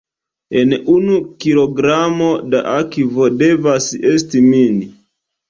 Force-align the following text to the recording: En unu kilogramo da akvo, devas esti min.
En 0.61 0.71
unu 0.93 1.19
kilogramo 1.45 2.31
da 2.55 2.63
akvo, 2.79 3.29
devas 3.43 3.91
esti 4.15 4.45
min. 4.49 4.83